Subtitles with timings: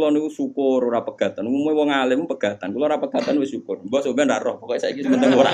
[0.00, 1.44] kula niku syukur ora pegatan.
[1.44, 2.72] Umume wong alim pegatan.
[2.72, 3.84] Kula ora pegatan wis syukur.
[3.84, 5.52] Mbok sampean ora roh, pokoke saiki penting ora.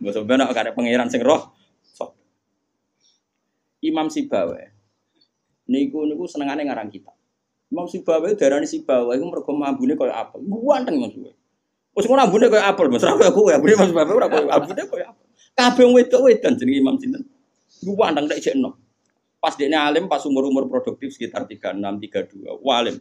[0.00, 1.52] Mbok sampean nek kare pangeran sing roh.
[1.92, 2.16] Sok.
[3.84, 4.56] Imam Sibawa.
[5.68, 7.12] Niku niku senengane ngarang kitab.
[7.68, 10.40] Imam Sibawa darani Sibawa iku mergo mambune koyo apel.
[10.40, 11.32] Ganteng Mas kowe.
[11.94, 13.04] Wis ngono ambune koyo apel, Mas.
[13.04, 15.24] Ora koyo ambune Mas Sibawa ora koyo ambune koyo apel.
[15.52, 17.28] Kabeh wedok wedan jenenge Imam sinten.
[17.84, 18.80] Ganteng nek jek enom.
[19.44, 22.64] Pas dia alim, pas umur-umur produktif sekitar 36, 32.
[22.64, 22.96] Walim.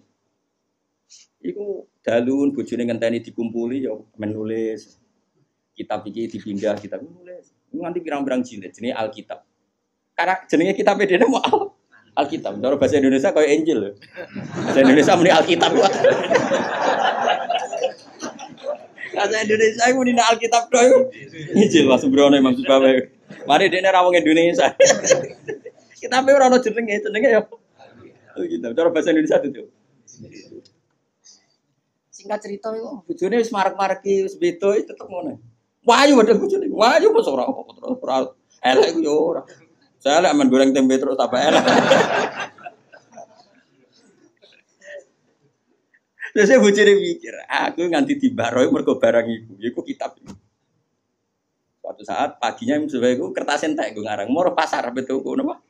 [1.44, 5.00] Iku dalun, bojone ngenteni dikumpuli, ya menulis.
[5.74, 7.52] Kitab iki dipindah, kitab menulis.
[7.74, 9.42] Nanti pirang-pirang jilid, jenis Alkitab.
[10.14, 11.74] Karena jenenge kitab ini mau al
[12.14, 12.62] Alkitab.
[12.62, 13.98] Cara bahasa Indonesia kayak Angel.
[14.54, 15.72] Bahasa Indonesia muni Alkitab.
[19.14, 21.10] Bahasa Indonesia muni Alkitab doang.
[21.58, 23.10] Injil Mas Brono Imam Subawe.
[23.50, 24.78] Mari dene ra wong Indonesia.
[25.98, 27.42] Kita pe ora ono jenenge, jenenge ya.
[28.38, 28.68] Gitu.
[28.78, 29.66] Cara bahasa Indonesia itu.
[32.24, 35.44] Singkat cerita itu, bojone wis marek-mareki wis beda tetep ngono.
[35.84, 36.72] Wayu padha bojone.
[36.72, 38.16] Wayu mos ora apa terus ora
[38.64, 39.42] elek iku yo ora.
[40.00, 41.66] Saya lek men goreng tempe terus apa elek.
[46.34, 50.18] Terus saya bojone mikir, aku nganti dibaroi mergo barang iku, iku kitab.
[51.78, 55.62] Suatu saat paginya sudah itu kertas entek gue ngarang, mau pasar betul gue nama.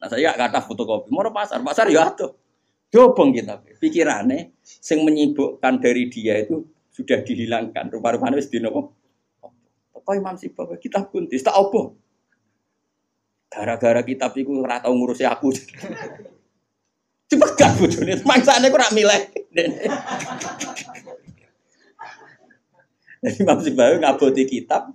[0.00, 2.37] Nah saya gak kata fotokopi, mau pasar, pasar ya tuh.
[2.88, 7.92] Dobong kita, pikirannya, sing menyibukkan dari dia itu sudah dihilangkan.
[7.92, 8.96] Rupa-rupanya wis dinopo.
[9.92, 11.92] Kok Imam Sibab kita kuntis tak opo.
[13.52, 15.52] Gara-gara kitab itu ora tau ngurusi aku.
[17.28, 19.20] Cepet gak bojone, mangsane kok ora milih.
[23.20, 24.88] Jadi Imam Sibab ngaboti kitab,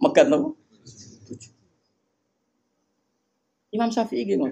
[0.00, 0.56] megat nopo?
[3.68, 4.48] Imam Syafi'i gitu.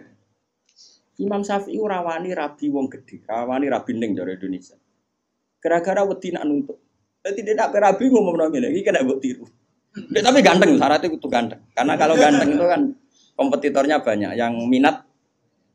[1.20, 4.80] Imam Syafi'i rawani rabi wong gede, rawani rabi ning dari Indonesia.
[5.60, 6.80] Gara-gara wedi nak nuntut.
[7.20, 9.44] Jadi dia nak rabi ngomong ngomong ini, ini kena buat tiru.
[10.08, 11.60] Dia, tapi ganteng, syaratnya itu ganteng.
[11.76, 12.82] Karena kalau ganteng itu kan
[13.36, 14.32] kompetitornya banyak.
[14.40, 15.04] Yang minat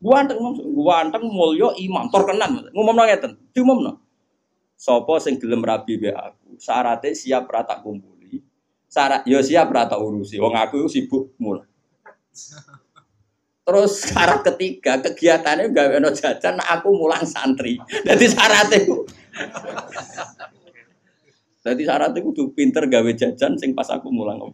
[0.02, 0.42] ganteng,
[0.74, 2.66] ganteng mulio imam, terkenal.
[2.74, 3.94] Ngomong ngomong ngeten, diumum no.
[4.74, 8.42] Sopo sing gelem rabi be aku, syaratnya siap rata kumpuli.
[8.90, 10.42] Syarat, yo siap rata urusi.
[10.42, 11.70] Wong aku sibuk mulai.
[13.66, 17.82] Terus syarat ketiga kegiatannya gak ono jajan, aku mulang santri.
[17.82, 18.78] Jadi syaratnya
[21.66, 24.54] Jadi syaratnya tuh pinter gawe jajan sing pas aku mulang.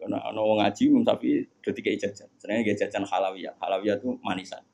[0.00, 2.32] Karena wong ngaji tapi do dikai jajan.
[2.40, 3.52] Senenge jajan halawiyah.
[3.60, 4.64] Halawiyah tuh manisan.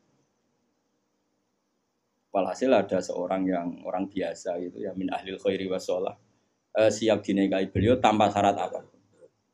[2.31, 6.15] Walhasil ada seorang yang orang biasa gitu ya min ahlil khairi wasolah
[6.79, 8.87] eh, siap dinikahi beliau tanpa syarat apa.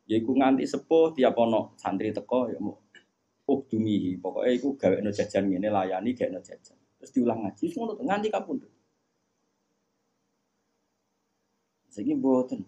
[0.04, 2.83] Ya iku nganti sepuh tiap ono santri teko ya mau
[3.44, 6.76] ukdumihi pokoknya itu gawe no jajan ini layani gawe no jajan.
[7.00, 8.72] Terus diulang ngaji semua tuh nganti kapun tuh?
[11.92, 12.64] Saya buatan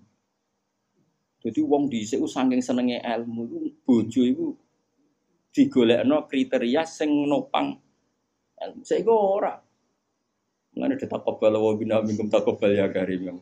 [1.41, 4.47] jadi wong di sini saking senengnya ilmu itu bojo itu
[5.55, 7.79] digolek no kriteria sing nopang
[8.61, 8.83] ilmu.
[8.85, 9.55] Saya gue ora?
[10.77, 13.41] Mengenai detak kebal wa bina minggum tak ya karim.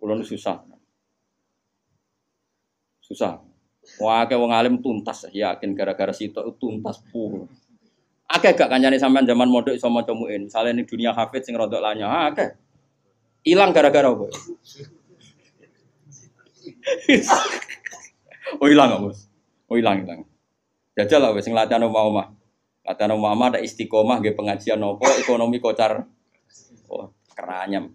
[0.00, 0.64] Yang susah.
[3.04, 3.53] Susah
[4.00, 7.46] Wah, kayak wong alim tuntas, yakin gara-gara situ tuntas pur.
[8.24, 10.48] Akeh gak kancane sampean zaman modok iso maca muin.
[10.48, 12.56] Ning dunia hafid sing rodok lanya, akeh.
[13.44, 14.24] Hilang gara-gara apa?
[18.60, 19.28] oh hilang nggak bos?
[19.68, 20.24] Oh hilang hilang.
[20.96, 22.24] Jajal lah wes ngelatihan oma oma.
[22.84, 26.08] Latihan oma oma ada istiqomah, gak pengajian nopo, ekonomi kocar.
[26.88, 27.92] Oh keranyam.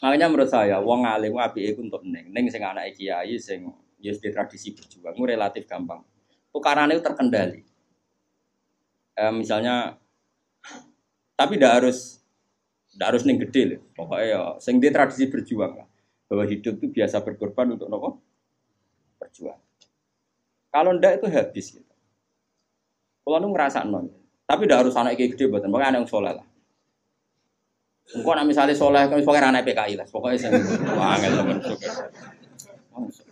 [0.00, 3.68] Makanya menurut saya, wong alim api itu untuk neng, neng sing anak kiai sing
[4.00, 6.00] yes di tradisi berjuang, itu relatif gampang.
[6.48, 7.60] Tukaran itu terkendali.
[9.12, 10.00] E, misalnya,
[11.36, 12.24] tapi tidak harus
[12.96, 13.80] tidak harus neng gede loh.
[13.92, 15.88] Pokoknya ya, sing di tradisi berjuang lah.
[16.32, 18.24] Bahwa hidup itu biasa berkorban untuk nopo
[19.20, 19.60] berjuang.
[20.72, 21.94] Kalau ndak itu habis gitu.
[23.20, 24.08] Kalau nu ngerasa non,
[24.48, 26.46] tapi tidak harus anak gede buatan, makanya yang soleh lah.
[28.10, 31.58] Engkau nak misalnya soleh, kau pokoknya anak PKI lah, pokoknya saya angel teman.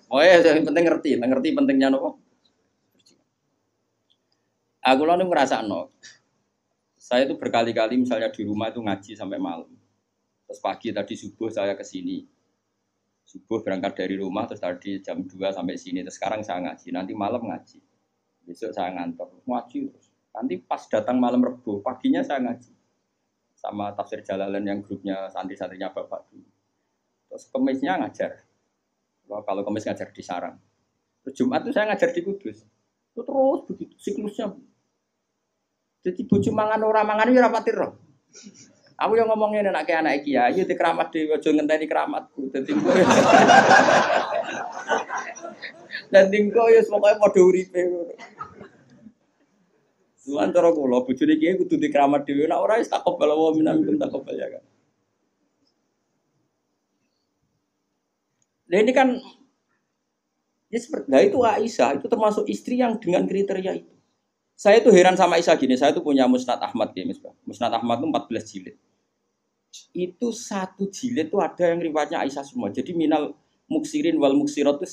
[0.07, 2.23] Oh ya, yang penting ngerti, ngerti pentingnya nopo.
[4.87, 5.91] Aku lalu ngerasa no,
[6.97, 9.69] saya itu berkali-kali misalnya di rumah itu ngaji sampai malam.
[10.47, 12.25] Terus pagi tadi subuh saya ke sini.
[13.29, 16.01] Subuh berangkat dari rumah terus tadi jam 2 sampai sini.
[16.07, 17.83] Terus sekarang saya ngaji, nanti malam ngaji.
[18.49, 20.07] Besok saya ngantor, ngaji terus.
[20.33, 22.78] Nanti pas datang malam Rebu, paginya saya ngaji
[23.59, 26.47] sama tafsir Jalalain yang grupnya santri-santrinya bapak dulu.
[27.29, 28.47] Terus kemisnya ngajar.
[29.27, 30.57] Kalau kemis ngajar di sarang.
[31.27, 32.63] Terus Jumat itu saya ngajar di Kudus.
[33.13, 34.55] Itu terus begitu siklusnya.
[36.07, 37.93] Jadi bojo mangan ora mangan ya ora pati roh.
[38.99, 42.51] Aku yang ngomongin anak kayak anak kiai, di keramat di ojo ngenteni keramatku.
[42.51, 42.75] Jadi
[46.11, 47.83] dan tingko ya pokoknya pada uripe.
[50.29, 53.81] Tuhan cara kula bojone kiai kudu di keramat dhewe nek ora wis takobal wa minam
[53.97, 54.65] takobal ya kan.
[58.69, 59.09] Nah ini kan
[60.69, 63.93] ya seperti, nah itu Aisyah itu termasuk istri yang dengan kriteria itu.
[64.53, 67.09] Saya tuh heran sama Aisyah gini, saya tuh punya Musnad Ahmad ya,
[67.49, 68.77] Musnad Ahmad itu 14 jilid.
[69.97, 72.69] Itu satu jilid tuh ada yang riwayatnya Aisyah semua.
[72.69, 73.33] Jadi minal
[73.65, 74.85] muksirin wal muksirat itu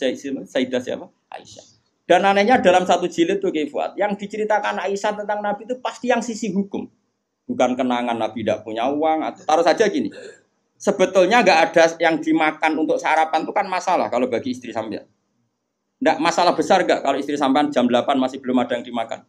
[0.48, 1.12] Sayyidah siapa?
[1.28, 1.66] Aisyah.
[2.06, 3.50] Dan anehnya dalam satu jilid tuh
[3.98, 6.86] yang diceritakan Aisyah tentang Nabi itu pasti yang sisi hukum.
[7.50, 10.10] Bukan kenangan Nabi tidak punya uang atau taruh saja gini
[10.76, 15.08] sebetulnya nggak ada yang dimakan untuk sarapan itu kan masalah kalau bagi istri sampean.
[16.00, 19.24] Nggak masalah besar nggak kalau istri sampean jam 8 masih belum ada yang dimakan.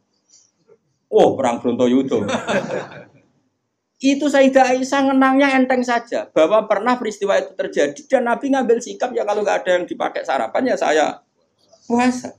[1.07, 2.27] Oh, perang Brontoyudo.
[3.97, 9.09] itu Sayyidah Aisyah ngenangnya enteng saja bahwa pernah peristiwa itu terjadi dan Nabi ngambil sikap
[9.17, 11.07] ya kalau nggak ada yang dipakai sarapan ya saya
[11.89, 12.37] puasa.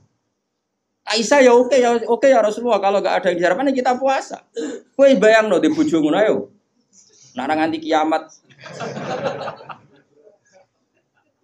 [1.08, 4.44] Aisyah ya oke ya oke ya Rasulullah kalau nggak ada yang ya kita puasa.
[4.92, 6.52] Kue bayang no di bujung ayo.
[7.32, 8.28] Nah nganti kiamat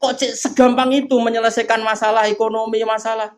[0.04, 3.32] Kok segampang itu menyelesaikan masalah ekonomi, masalah.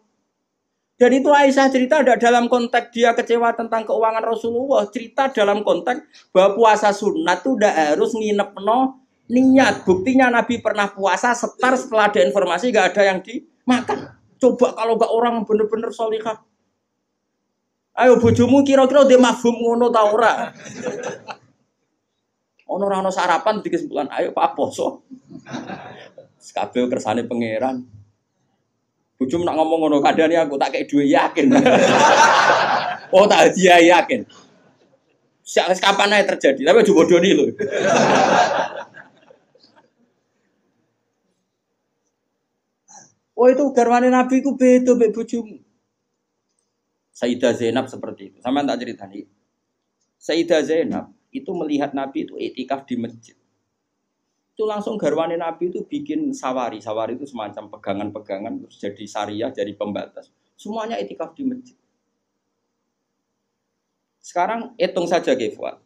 [0.97, 4.89] Dan itu Aisyah cerita ada dalam konteks dia kecewa tentang keuangan Rasulullah.
[4.89, 9.85] Cerita dalam konteks bahwa puasa sunat itu udah harus nginep no niat.
[9.85, 14.16] Buktinya Nabi pernah puasa setar setelah ada informasi gak ada yang dimakan.
[14.37, 16.45] Coba kalau gak orang bener-bener solihah.
[17.97, 20.53] Ayo bojomu kira-kira dia mafhum ngono ta ora?
[22.69, 25.07] Ono ora ono sarapan di kesimpulan, ayo Pak poso.
[26.53, 27.85] Kabeh kersane pangeran.
[29.17, 31.57] Bujum nak ngomong ngono kadane aku tak kayak dua yakin.
[33.17, 34.29] oh tak dia yakin.
[35.41, 37.49] Siapa kapan aja terjadi, tapi coba bodoni loh.
[43.37, 45.61] Oh itu garwane Nabi ku beda mbek bojomu.
[47.13, 48.39] Sayyidah Zainab seperti itu.
[48.41, 49.29] Sama tak cerita nih.
[50.17, 53.37] Sayyidah Zainab itu melihat Nabi itu etikaf di masjid.
[54.57, 56.81] Itu langsung garwane Nabi itu bikin sawari.
[56.81, 60.33] Sawari itu semacam pegangan-pegangan terus jadi syariah, jadi pembatas.
[60.57, 61.77] Semuanya etikaf di masjid.
[64.25, 65.86] Sekarang hitung saja Gefuat.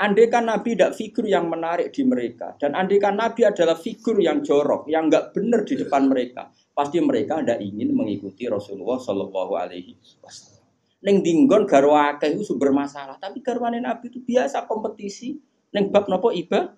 [0.00, 4.16] Andai kan Nabi tidak figur yang menarik di mereka dan andai kan Nabi adalah figur
[4.16, 9.52] yang jorok, yang nggak benar di depan mereka, pasti mereka tidak ingin mengikuti Rasulullah Shallallahu
[9.60, 10.64] Alaihi Wasallam.
[11.04, 15.36] Neng dinggon garwa itu sumber masalah, tapi garwane Nabi itu biasa kompetisi
[15.72, 16.72] neng bab nopo iba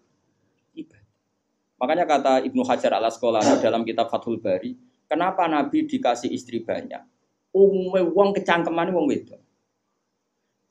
[0.74, 0.98] iba.
[1.78, 4.74] Makanya kata Ibnu Hajar al Asqalani dalam kitab Fathul Bari,
[5.10, 7.02] kenapa Nabi dikasih istri banyak?
[7.50, 9.41] Umume wong kecangkeman wong wedok.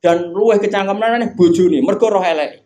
[0.02, 2.66] Dan luweh kecangkeman nih bojone, mergo roh elek.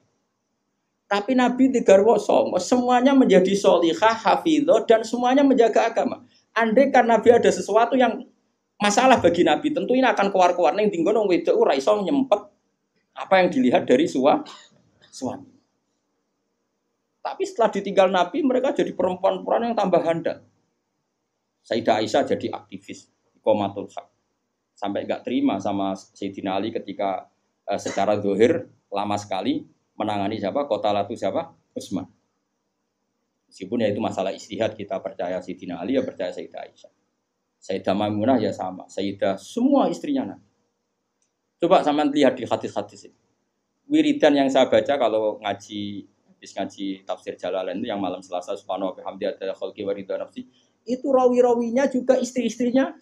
[1.06, 6.24] Tapi Nabi digarwa songo, semuanya menjadi solihah, hafidho, dan semuanya menjaga agama.
[6.56, 8.26] Andai kan Nabi ada sesuatu yang
[8.80, 9.70] masalah bagi Nabi.
[9.76, 12.42] Tentu ini akan keluar-keluar neng tinggal nong wedok ora nyempet
[13.16, 14.42] apa yang dilihat dari sua,
[15.12, 15.52] suami.
[17.26, 20.45] Tapi setelah ditinggal Nabi, mereka jadi perempuan-perempuan yang tambah handal.
[21.66, 23.09] Sayyidah Aisyah jadi aktivis
[23.42, 24.06] komatul hak.
[24.78, 27.26] Sampai nggak terima sama Sayyidina Ali ketika
[27.69, 29.66] uh, secara dohir lama sekali
[29.98, 30.66] menangani siapa?
[30.69, 31.54] Kota Latu siapa?
[31.76, 32.07] Utsman.
[33.52, 36.92] Meskipun ya itu masalah istihad kita percaya Sayyidina Ali ya percaya Sayyidah Aisyah.
[37.60, 38.88] Sayyidah Maimunah ya sama.
[38.92, 40.48] Sayyidah semua istrinya Nabi.
[41.62, 43.18] Coba sama lihat di hadis-hadis ini.
[43.86, 46.10] Wiridan yang saya baca kalau ngaji
[46.45, 50.45] habis ngaji tafsir Jalalain itu yang malam Selasa subhanahu wa bihamdi ada khalqi wa nafsi
[50.86, 52.94] itu rawi-rawinya juga istri-istrinya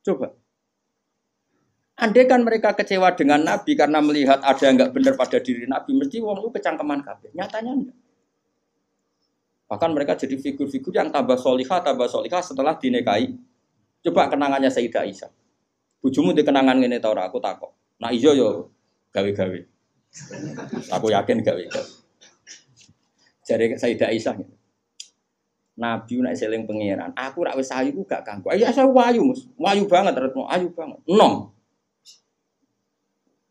[0.00, 0.32] coba
[1.92, 5.92] Andai kan mereka kecewa dengan Nabi karena melihat ada yang nggak benar pada diri Nabi,
[5.92, 7.30] mesti wong itu kecangkeman kabeh.
[7.36, 7.96] Nyatanya enggak.
[9.68, 13.36] Bahkan mereka jadi figur-figur yang tambah solihah, tambah solihah setelah dinikahi.
[14.02, 15.30] Coba kenangannya Sayyidah Aisyah.
[16.02, 17.70] Bujumu di kenangan ini tau aku takut.
[18.02, 18.48] Nah iyo yo
[19.14, 19.58] gawe-gawe.
[20.92, 21.90] Aku yakin gawe-gawe.
[23.46, 24.34] Jadi Sayyidah Aisyah.
[25.72, 27.16] Nabi nak seling pangeran.
[27.16, 28.52] Aku rak wis ayu gak ganggu.
[28.52, 29.48] Ayo saya wayu, Mus.
[29.56, 31.00] Wayu banget retno, ayu banget.
[31.08, 31.48] Nom.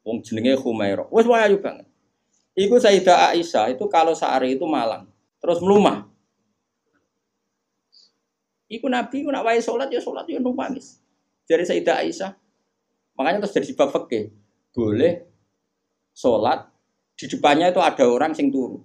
[0.02, 1.08] Wong jenenge Humairah.
[1.14, 1.86] Wis wayu banget.
[2.58, 5.08] Iku Sayyidah Aisyah itu kalau sehari itu malang.
[5.40, 6.10] Terus melumah.
[8.72, 11.00] Iku Nabi, iku nak wae sholat ya sholat ya numpangis.
[11.48, 12.32] Jadi Sayyidah Aisyah.
[13.16, 14.32] Makanya terus jadi bab fikih.
[14.72, 15.28] Boleh
[16.16, 16.72] sholat
[17.16, 18.80] di depannya itu ada orang sing turu.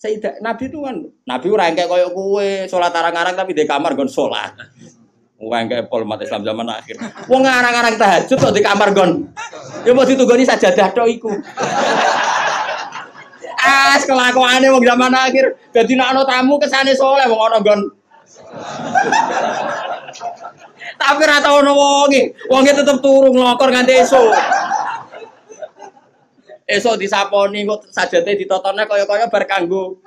[0.00, 0.96] Sayyidah Nabi itu kan
[1.28, 4.56] Nabi ora kayak koyo kowe sholat arang-arang tapi di kamar gon sholat.
[5.40, 7.00] Wah, enggak pol umat Islam zaman akhir.
[7.24, 9.24] Wong ngarang-ngarang tahajud kok di kamar gon.
[9.88, 11.32] Ya mau ditugoni sajadah tok iku.
[13.56, 15.56] Ah, kelakuane wong zaman akhir.
[15.72, 17.80] Dadi nek ana tamu kesane soleh wong ana gon.
[21.00, 22.36] Tapi ora tau ono wonge.
[22.52, 24.28] Wonge tetep turu nglokor nganti esuk.
[26.68, 30.04] Esuk disaponi kok sajate ditotone kaya-kaya bar kanggo.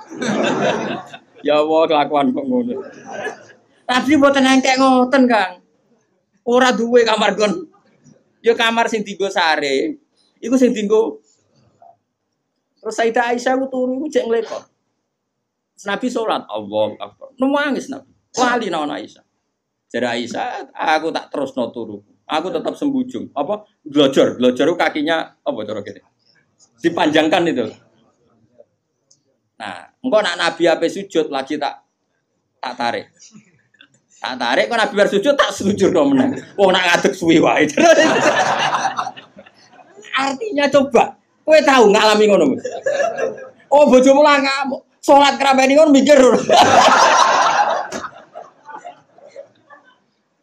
[1.42, 2.86] Ya Allah kelakuan kok ngono.
[3.84, 5.60] Tapi mboten engkek ngoten, Kang.
[6.44, 7.68] Ora duwe kamar gon.
[8.44, 10.00] Ya kamar sing dienggo sare.
[10.44, 11.24] Iku sing dienggo
[12.84, 14.64] Terus Sayyidah Aisyah ku turu iku cek nglekor.
[15.88, 17.32] Nabi sholat, Allah Akbar.
[17.40, 18.12] Nangis Nabi.
[18.36, 19.24] Wali naon Aisyah.
[19.88, 22.04] Jadi Aisyah, aku tak terus no turu.
[22.28, 23.32] Aku tetap sembujung.
[23.32, 23.64] Apa?
[23.88, 24.36] Glojor.
[24.36, 26.04] Glojor itu kakinya apa cara gitu?
[26.84, 27.72] Dipanjangkan itu.
[29.64, 31.88] Nah, engkau nak Nabi apa sujud lagi tak
[32.60, 33.06] tak tarik.
[34.24, 36.40] Tak tarik kok Nabi bersujud tak sujud dong menang.
[36.56, 37.68] Wong nak ngadeg suwi wae.
[40.24, 42.56] Artinya coba, kowe tahu ngalami ngono.
[43.68, 44.80] Oh bojomu lah ngamuk.
[45.04, 46.16] Salat kerabeni ngono mikir.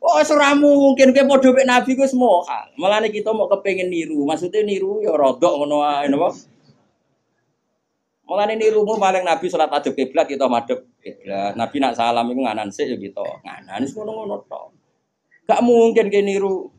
[0.01, 2.45] Oh ora mungkin kowe padha mek Nabi ku semua.
[2.77, 4.29] Malane kita mau kepengen niru.
[4.29, 6.37] Maksudnya niru ya rodok ngono wae napa?
[8.29, 11.57] Mulane nirumu paling Nabi salat madhep kiblat kita madhep kiblat.
[11.57, 14.45] Nabi nak salam iku nganan sik kita nganan wis ngono-ngono.
[15.51, 16.71] Gak mungkin ke niru.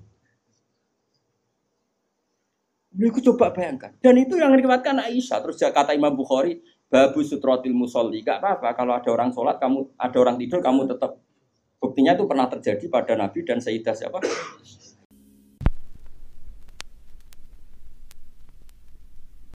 [2.92, 3.96] Beliau coba bayangkan.
[4.04, 5.40] Dan itu yang diriwayatkan Aisyah.
[5.44, 6.60] Terus kata Imam Bukhari,
[6.92, 8.20] babu sutrotil musolli.
[8.20, 11.20] Gak apa-apa kalau ada orang sholat, kamu ada orang tidur, kamu tetap.
[11.82, 14.22] Buktinya itu pernah terjadi pada Nabi dan Sayyidah siapa?